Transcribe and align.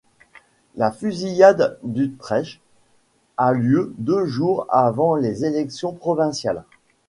La 0.77 0.91
fusillade 0.91 1.77
d'Utretch 1.83 2.59
a 3.37 3.51
lieu 3.51 3.93
deux 3.99 4.25
jours 4.25 4.65
avant 4.71 5.15
les 5.15 5.45
élections 5.45 5.93
provinciales. 5.93 6.63